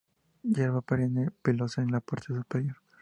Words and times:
Hierba 0.41 0.81
perenne, 0.81 1.29
pelosa 1.43 1.83
en 1.83 1.91
la 1.91 1.99
parte 2.01 2.33
superior. 2.33 2.77